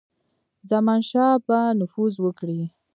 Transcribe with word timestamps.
زمانشاه 0.69 1.33
به 1.47 1.57
نفوذ 1.79 2.13
وکړي. 2.21 2.61